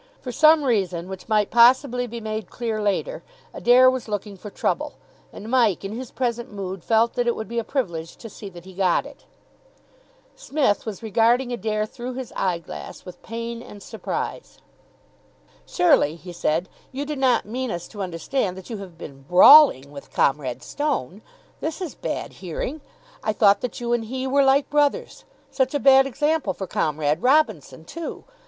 For 0.19 0.31
some 0.31 0.63
reason, 0.63 1.07
which 1.07 1.29
might 1.29 1.51
possibly 1.51 2.07
be 2.07 2.19
made 2.19 2.49
clear 2.49 2.81
later, 2.81 3.21
Adair 3.53 3.87
was 3.87 4.07
looking 4.07 4.35
for 4.35 4.49
trouble, 4.49 4.93
and 5.31 5.47
Mike 5.47 5.85
in 5.85 5.91
his 5.95 6.09
present 6.09 6.51
mood 6.51 6.83
felt 6.83 7.13
that 7.13 7.27
it 7.27 7.35
would 7.35 7.47
be 7.47 7.59
a 7.59 7.63
privilege 7.63 8.17
to 8.17 8.27
see 8.27 8.49
that 8.49 8.65
he 8.65 8.73
got 8.73 9.05
it. 9.05 9.25
Psmith 10.35 10.87
was 10.87 11.03
regarding 11.03 11.53
Adair 11.53 11.85
through 11.85 12.13
his 12.15 12.33
eyeglass 12.35 13.05
with 13.05 13.21
pain 13.21 13.61
and 13.61 13.83
surprise. 13.83 14.57
"Surely," 15.67 16.15
he 16.15 16.33
said, 16.33 16.67
"you 16.91 17.05
do 17.05 17.15
not 17.15 17.45
mean 17.45 17.69
us 17.69 17.87
to 17.89 18.01
understand 18.01 18.57
that 18.57 18.71
you 18.71 18.77
have 18.77 18.97
been 18.97 19.21
brawling 19.29 19.91
with 19.91 20.11
Comrade 20.11 20.63
Stone! 20.63 21.21
This 21.59 21.79
is 21.79 21.93
bad 21.93 22.33
hearing. 22.33 22.81
I 23.23 23.33
thought 23.33 23.61
that 23.61 23.79
you 23.79 23.93
and 23.93 24.05
he 24.05 24.25
were 24.25 24.43
like 24.43 24.67
brothers. 24.67 25.25
Such 25.51 25.75
a 25.75 25.79
bad 25.79 26.07
example 26.07 26.55
for 26.55 26.65
Comrade 26.65 27.21
Robinson, 27.21 27.85
too. 27.85 28.23